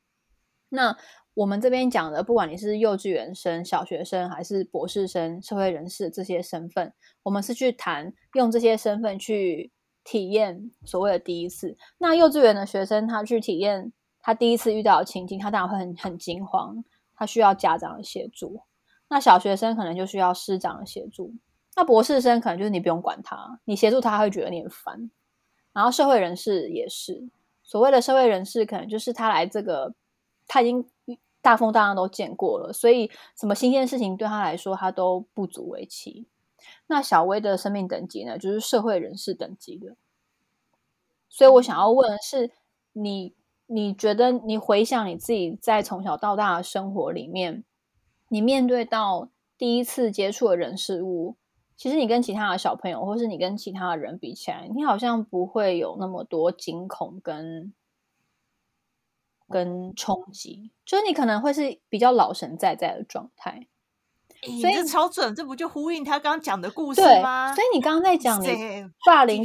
[0.69, 0.97] 那
[1.41, 9.73] 我们这边讲的，不管你是幼稚园生、小学生，还是博士生、社会人士这些身份，我们是去谈用这些身份去
[10.05, 11.79] 体验所谓的第一次。
[11.97, 18.61] 那幼稚园的学生，他去体验他第一次遇到的情境，他当然会很很惊慌，他需要家长的协助。
[19.09, 21.33] 那小学生可能就需要师长的协助。
[21.75, 25.11] 那博士生可能就是你不用管他，你协助他，他会觉得你很烦。
[25.73, 27.31] 然后社会人士也是，
[27.63, 29.95] 所谓的社会人士，可能就是他来这个，
[30.47, 30.87] 他已经。
[31.43, 36.27] 大风大浪都见过了，所以什么新鲜事情对他来说，他都不足为奇。
[36.87, 39.97] 那小薇的生命等级呢，就是社会人士等级的。
[41.29, 42.51] 所以我想要问的是，
[42.93, 43.35] 你
[43.67, 47.65] 你觉得你回想你自己在从小到大的生活里面，
[48.29, 51.37] 你面对到第一次接触的人事物，
[51.77, 57.73] 其实你跟其他的小朋友，或是你跟其他的人比起来，你好像不会有那么多惊恐跟。
[59.51, 63.67] 跟冲击，就是你可能会是比较老神在在的状态，
[64.61, 67.53] 所以这超准，这不就呼应他刚刚讲的故事吗？
[67.55, 68.49] 所以你刚刚在讲你
[69.05, 69.43] 霸凌，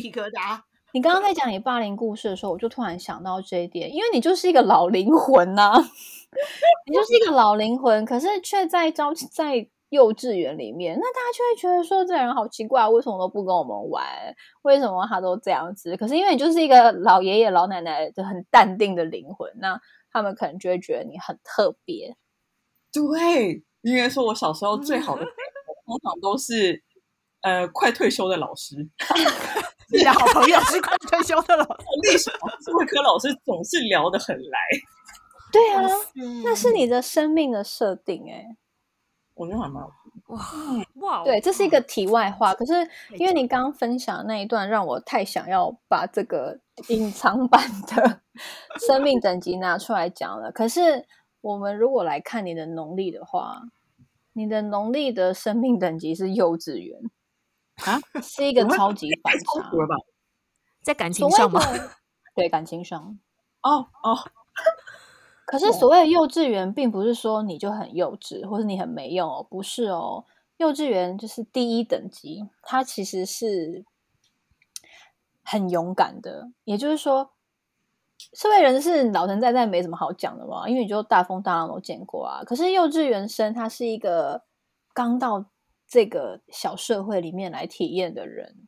[0.94, 5.80] 你刚刚在讲你霸凌故事的时候，我就突然想到这一点，因为你就是一个老灵魂呐、啊，
[6.88, 14.05] 你就是一个老灵魂，可是却在招在幼稚园里面，那大家就会觉得说，这人好奇怪，为什么都不跟我们玩？
[14.63, 15.95] 为什么他都这样子？
[15.97, 19.79] 可是因为你就是一个老爷爷老奶奶，的很淡定的灵魂，那。
[20.11, 22.15] 他们可能就会觉得你很特别，
[22.93, 25.25] 对，应该说我小时候最好的
[25.86, 26.81] 通常都是
[27.41, 28.77] 呃快退休的老师，
[29.91, 34.57] 你的好朋友是快退休的老师，历史老师、会科老师总是聊得很来，
[35.51, 35.83] 对啊，
[36.45, 38.55] 那是你的生命的设定哎，
[39.36, 39.83] 我觉得还蛮
[40.27, 40.41] 哇
[40.95, 42.53] 哇，对，这是一个题外话。
[42.53, 42.73] 可是
[43.17, 46.59] 因为你刚刚分享的那一段，让我太想要把这个
[46.89, 48.21] 隐藏版的
[48.88, 50.51] 生命等级拿出来讲了。
[50.51, 51.05] 可是
[51.41, 53.61] 我们如果来看你的农历的话，
[54.33, 56.99] 你的农历的生命等级是幼稚园
[57.86, 59.69] 啊，是一个超级反差，
[60.81, 61.61] 在感情上吗？
[62.33, 63.19] 对，感情上。
[63.61, 64.17] 哦哦，
[65.46, 70.26] 可是所谓的幼稚园，并不是说你就很幼稚，或是你很没用哦，不是哦。
[70.58, 73.86] 幼稚园就是第一等级，它其实是
[75.43, 76.50] 很勇敢的。
[76.64, 77.32] 也就是说，
[78.34, 82.41] 社会人士老神在在，没什么好讲的嘛，因为你就大风大浪都见过啊。
[82.43, 84.43] 可是幼稚园生，他是一个
[84.93, 85.46] 刚到
[85.88, 88.68] 这个小社会里面来体验的人。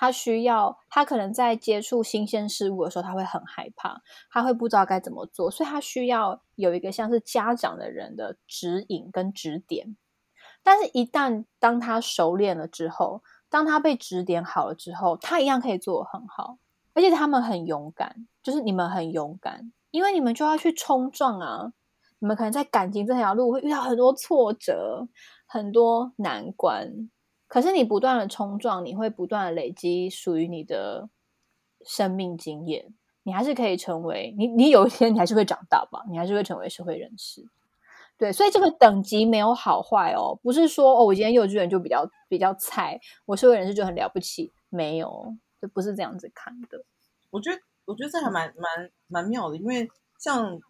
[0.00, 9.98] 他需要，他可能在接触新鲜事物的时候，他会很害怕，他会不知道该怎么做，所以他需要有一个像是家长的人的指引跟指点。
[10.62, 16.56] 但是，一旦当他熟练了之后，当他被指点好了之后，他一样可以做得很好。
[16.94, 21.74] 而且他们很勇敢，就是你们很勇敢，因为你们就要去冲撞啊！
[22.20, 25.06] 你们可能在感情这条路会遇到很多挫折，
[25.46, 27.10] 很多难关。
[27.50, 31.08] 可是你不断的冲撞，你会不断的累积属于你的
[31.84, 32.94] 生命经验，
[33.24, 34.46] 你还是可以成为你。
[34.46, 37.44] 你有一天你还是会长大吧，你还是会成为社会人士。
[38.16, 46.84] 对，所以这个等级没有好坏哦，不是说哦，我今天幼稚园就比较比较菜，我社会人士就很了不起，没有，这不是这样子看的。
[47.30, 49.88] 我觉得，我觉得这还蛮蛮蛮妙的，因为
[50.20, 50.60] 像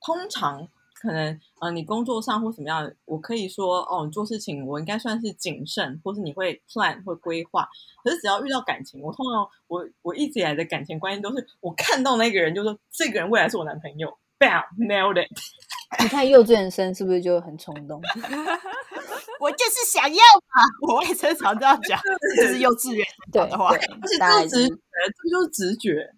[0.00, 0.68] 通常。
[1.04, 7.68] 可能呃，你工作上或什么样，我可以说哦，你做事情我应该算是谨慎，或是你会 plan 会规划。
[8.02, 15.28] 可是只要遇到感情，我通常我我一直以来的感情观念都是，我看到那个人就说这个人未来是我男朋友，bam nailed it。
[16.00, 18.00] 你看幼稚园生是不是就很冲动？
[19.38, 22.00] 我就是想要嘛，我也经常这样讲，
[22.36, 23.86] 这是幼稚园讲的话，而且
[24.18, 24.74] 这是直觉，
[25.22, 26.10] 这就是直觉，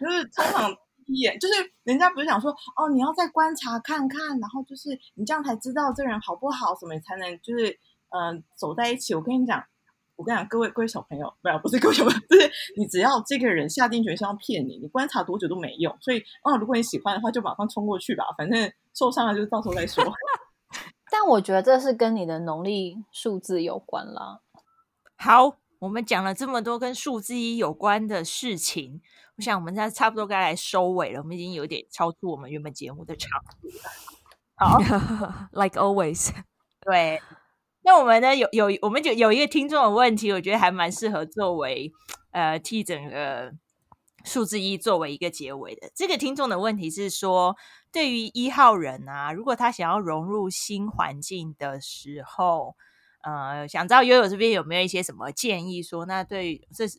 [0.00, 0.76] 就是通常。
[1.38, 1.54] 就是
[1.84, 7.70] 人家不是想说哦，你要再观察看看，然后就是你这样才知道这人好不好，什么才能就是
[8.10, 9.14] 嗯、呃、走在一起。
[9.14, 9.62] 我跟你讲，
[10.16, 15.96] 我跟你讲，各位各位小朋友，不要不是各位小朋友， 就是你只要这个人下定决心要骗你，你观察多久都没用。
[16.00, 20.04] 所以哦，如果你喜欢的话，就马上冲过去吧，反正受伤了就到时候再说。
[21.10, 24.40] 但我觉得这是跟你的农历数字有关啦。
[25.16, 29.00] 好，我们讲了这么多跟数字一有关的事情。
[29.36, 33.30] 我想我们现在差不多该来收尾了，我们已经有点超出我们原本节目的长
[33.62, 33.90] 度了。
[34.56, 34.78] 好，
[35.54, 36.30] like always，
[36.84, 37.22] 对。
[37.82, 41.92] 那我们呢，有有，我们就有一个听众的问题，我觉得还蛮适合作为
[42.32, 43.52] 呃替整个
[44.24, 45.88] 数字一作为一个结尾的。
[45.94, 47.54] 这个听众的问题是说，
[47.92, 52.74] 对于一号人啊，如果他想要融入新环境的时候。
[53.26, 56.06] 呃，想知道悠悠这边有没有一些什么建议说？
[56.06, 56.96] 那对，这是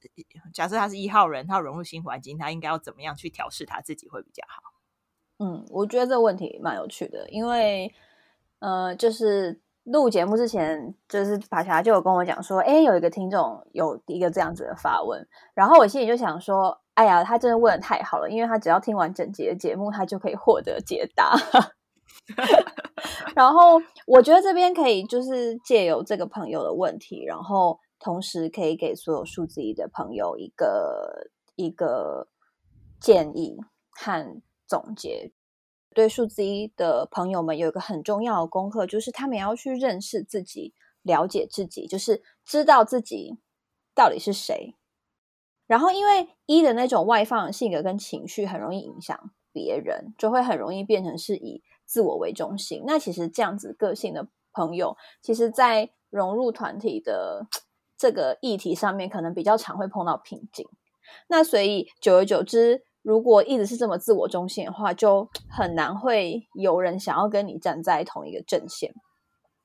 [0.53, 4.73] 假设他是一号人，他融入新环境，他应该要怎么样去调试他自己会比较好？
[5.39, 7.89] 嗯，我觉得这个问题蛮有趣的，因为
[8.59, 21.38] 呃，就是录节目之前，就是法霞就有跟我讲说，哎，有一个听众有一个这样子的发问，然后我心里就想说，哎呀，他真的问的太好了，因为他只要听完整节的节目，他就可以获得解答。
[23.36, 32.28] 然后我觉得这边可以就是借由这个朋友的问题，然后同时可以给所有数字一的朋友一个一个
[32.99, 33.58] 建议
[33.91, 35.32] 和总结。
[35.93, 43.38] 对数字一的朋友们有一个很重要的功课，就是他们要去认识自己、了解自己，就是知道自己
[43.95, 44.76] 到底是谁。
[45.66, 51.64] 然后因为一的那种外放性格跟情绪很容易影响别人，就会很容易变成是以。
[51.88, 57.47] 自我为中心，那其实这样子个性的朋友，其实在融入团体的
[57.97, 60.67] 这个议题上面，可能比较常会碰到瓶颈。
[61.27, 68.93] 那所以久而久之，如果一直是这么自我中心的话，就很难会有人想要跟你站在同一个阵线。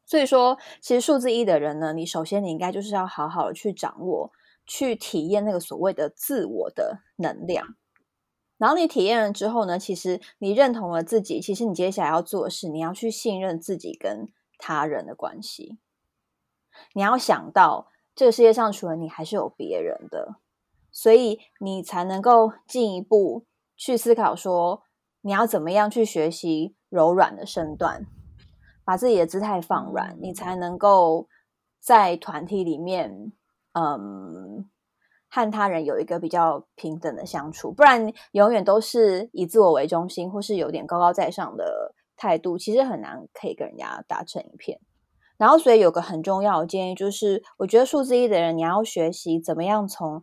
[0.07, 4.31] 所以说，其实数字一的人呢，你首先你应该就是要好好的去掌握、
[4.67, 7.67] 去体验那个所谓的自我的能量。
[8.63, 15.81] 然后你体验了之后呢，其实你认同了自己，其实你接下来要做的是，你要去信任自己跟他人的关系。
[16.93, 20.37] 你要想到这个世界上除了你还是有别人的，
[20.93, 23.47] 所以你才能够进一步
[23.77, 24.85] 去思考说，
[25.23, 28.07] 你要怎么样去学习柔软的身段，
[28.85, 31.27] 把自己的姿态放软，你才能够
[31.81, 33.33] 在团体里面，
[33.73, 34.71] 嗯。
[35.35, 44.79] 和他人有一个比较平等的相处，不然永远都是以自我为中心，或是有点高高在上的态度，其实很难可以跟人家打成一片。
[45.39, 50.23] 然后，所以有个很重要的建议就是，我觉得数字一的人，你要学习怎么样从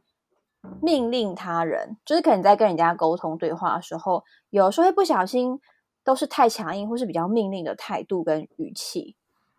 [0.80, 5.60] 命令他人，就是可能在跟人家沟通对话的时候，有时候会不小心
[6.03, 9.16] 都是太强硬，或是比较命令的态度跟语气，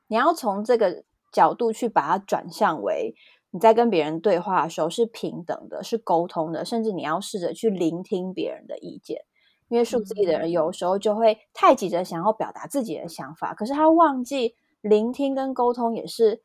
[0.07, 3.17] 你要从这个角度去把它转向为。
[3.51, 9.25] 你在跟别人对话的时候是平等的，是沟通的，甚至你要试着去聆听别人的意见。
[9.69, 16.43] 因为数字一的人有时候就会太急着想要表达自己的想法，可是他忘记聆听跟沟通也是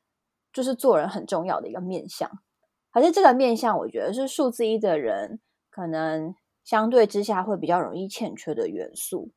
[0.54, 2.30] 就是做人很重要的一个面向。
[2.92, 5.40] 可是这个面向，我觉得是数字一的人
[5.70, 9.32] 可能相对之下会比较容易欠缺的元素。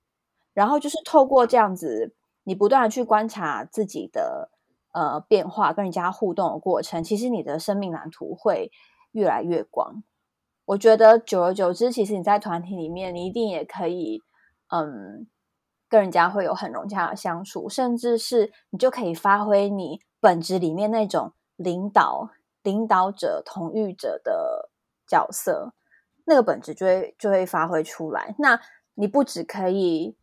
[0.53, 2.15] 然后就是透过这样子，
[2.45, 4.51] 你不断的去观察自己的
[4.93, 8.71] 呃变化，跟人家互动的过程，其实你的生命蓝图会
[9.13, 10.03] 越来越广。
[10.67, 14.21] 我觉得久而久之，其实你在团体里面，你一定也可以
[14.69, 15.27] 嗯
[15.89, 22.29] 跟人家会有很融洽的相处，甚至是你就可以发挥你本质里面那种领导、
[22.63, 24.71] 领导者、统御者的
[25.07, 25.73] 角色，
[26.27, 28.35] 那个本质就会就会发挥出来。
[28.39, 28.61] 那
[28.95, 30.18] 你不只可以。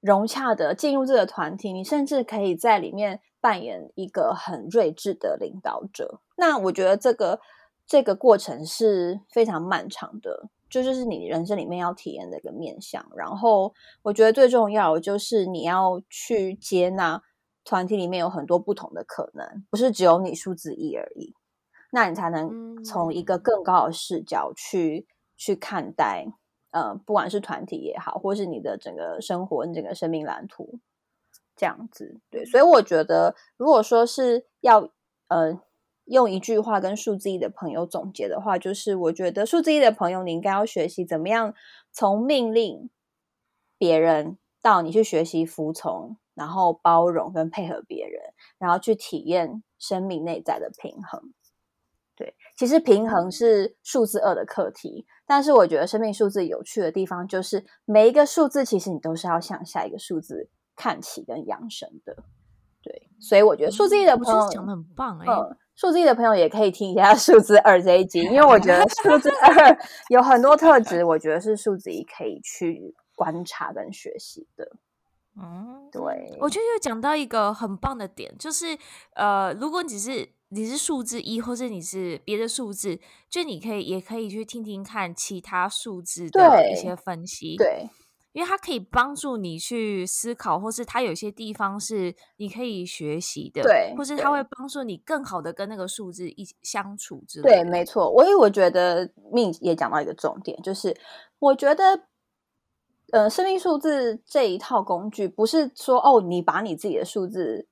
[0.00, 6.20] 融洽的进入这个团体，你甚至可以在里面扮演一个很睿智的领导者。
[6.36, 7.40] 那我觉得这个
[7.86, 13.04] 这个过程是非常漫长的，就就是你人生里面要体验的一个面向。
[13.16, 17.22] 然后我觉得最重要的就是你要去接纳
[17.64, 21.34] 团体里面有很多不同的可能，不是只有你数字一而已。
[21.90, 26.26] 那你才能从一个更高的视角去去看待。
[26.78, 30.78] 呃，不管是团体也好，或是你的整个生活、你整个生命蓝图
[31.56, 34.88] 这样子，对，所以我觉得，如果说是要
[35.26, 35.60] 呃
[36.04, 41.52] 用一句话跟数字一的朋友总结的话，就是我觉得数字一的朋友，你应该要学习怎么样
[41.90, 42.88] 从命令
[43.76, 48.22] 别人到你去学习服从，然后包容跟配合别人，
[48.58, 51.34] 然后去体验生命内在的平衡。
[52.18, 62.16] 对，其实平衡是数字二的课题，但是我觉得生命数字有趣的地方就是每一个数字，其实你都是要向下一个数字看齐跟扬升的。
[62.82, 74.68] 对，所以我觉得数字一的朋友讲的很棒哎、欸嗯，数字一的朋友也可以听一下数字二这一集，因为我觉得数字二有很多特质，我觉得是数字一可以去观察跟学习的。
[75.40, 78.76] 嗯，对，我觉得又讲到一个很棒的点，就是
[79.14, 80.28] 呃，如果你只是。
[80.50, 87.90] 你是数字一，或是你是别的数字，就你可以也可以去听听看其他数字的一些分析，对，对，
[88.32, 97.64] 因为它可以帮助你去思考，或是它有些地方是你可以学习的，对，或是它会帮助你更好的跟那个数字一起相处之类的。
[97.64, 98.10] 对，没错。
[98.10, 100.96] 我因为我觉得命也讲到一个重点，就是
[101.38, 102.04] 我觉得，
[103.12, 107.68] 呃，生命数字这一套工具不是说哦，你把你自己的数字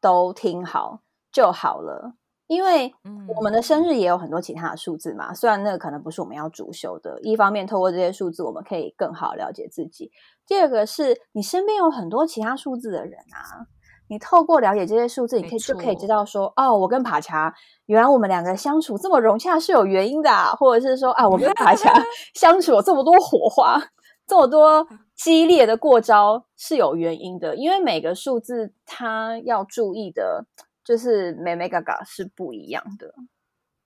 [0.00, 1.02] 都听好。
[1.32, 2.14] 就好了，
[2.46, 2.92] 因为
[3.36, 5.32] 我们的生日也有很多其他的数字嘛。
[5.32, 10.10] 虽然那个可能不是我们要主修的，一方面透过这些数字，我们可以更好了解自己。
[10.46, 13.70] 第二个是你身边有很多其他数字的人啊，
[14.08, 17.54] 你透过了解这些数字，你可以就可以知道说，哦，我跟帕恰
[17.86, 21.92] 原来我们两个相处这么融洽是有原因的啊，或者是说啊，我跟帕恰
[22.34, 23.80] 相处有这么多火花，
[24.26, 30.46] 这么多激烈的过招是有原因的，因为每个数字它要注意的。
[30.90, 33.14] 就是美眉角角是不一样的，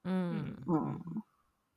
[0.05, 0.99] 嗯嗯。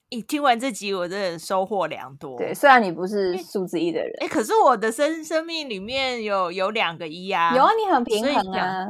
[0.10, 2.38] 一听完这集，我真的收获良多。
[2.38, 8.88] 对，虽然你不是数字一的人，哎，可是我的生生命里面有有两个一啊，有啊，你很平衡啊。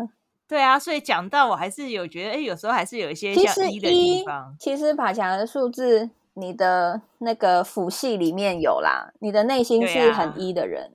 [0.48, 4.56] 对啊，所以讲到我还是有觉得，哎，有时候还是有一些像一的地方。
[4.60, 10.92] 其实爬墙的数字，你的那个辅系里面有啦，你的内心是很一的人。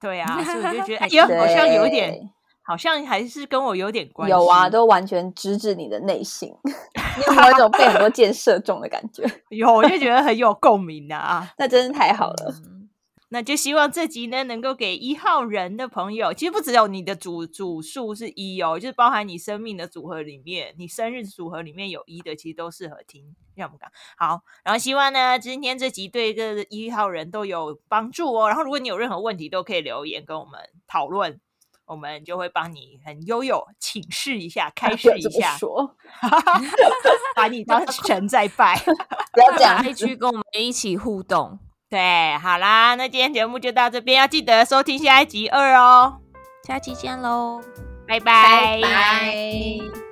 [0.00, 2.30] 对啊，所以我就觉得， 哎呦，好像有一点。
[2.70, 4.30] 好像还是跟我有点关系。
[4.30, 9.24] 有啊，都完全直指你的内心， 你有没有一种被很多箭射中的感觉？
[9.50, 11.52] 有，我就觉得很有共鸣啊！
[11.58, 12.54] 那真是太好了。
[12.64, 12.88] 嗯，
[13.30, 23.34] 那就希望这集呢，能够给一号人的朋友，其实不只有你的主主数是一哦，就是包含你生命的组合里面，你生日组合里面有一的，其实都适合听。
[23.56, 28.46] 让我们讲好，然后希望呢，今天这集对这一号人都有帮助哦。
[28.46, 31.40] 然后如果你有任何问题，都可以留言跟我们讨论。
[31.90, 35.96] 我们就会帮你很悠悠请示一下， 开示一下，说，
[37.34, 38.80] 把你当神在拜，
[39.34, 41.58] 不要这样，继续跟我们一起互动。
[41.88, 46.20] 对，好啦，那今天节目就到这边，要记得收听下一集二哦，
[46.64, 47.60] 下期见喽，
[48.06, 50.09] 拜拜，拜拜。